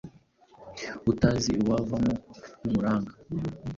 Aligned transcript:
Utazi 1.11 1.51
uwavamo 1.63 2.13
n’umuranga! 2.61 3.11